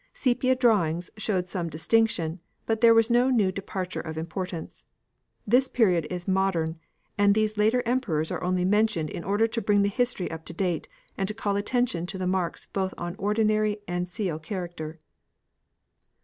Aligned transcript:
Sepia 0.13 0.55
drawings 0.55 1.11
showed 1.17 1.45
some 1.47 1.69
distinction, 1.69 2.39
but 2.65 2.81
there 2.81 2.95
was 2.95 3.11
no 3.11 3.29
new 3.29 3.51
departure 3.51 3.99
of 4.01 4.17
importance. 4.17 4.83
This 5.45 5.67
period 5.69 6.07
is 6.09 6.27
modern, 6.27 6.79
and 7.19 7.35
these 7.35 7.55
later 7.55 7.83
Emperors 7.85 8.31
are 8.31 8.41
only 8.43 8.65
mentioned 8.65 9.11
in 9.11 9.23
order 9.23 9.45
to 9.45 9.61
bring 9.61 9.83
the 9.83 9.89
history 9.89 10.31
up 10.31 10.43
to 10.45 10.53
date, 10.53 10.87
and 11.19 11.27
to 11.27 11.35
call 11.35 11.55
attention 11.55 12.07
to 12.07 12.17
the 12.17 12.25
marks 12.25 12.65
both 12.65 12.95
on 12.97 13.15
ordinary 13.19 13.81
and 13.87 14.09
seal 14.09 14.39
character. 14.39 14.97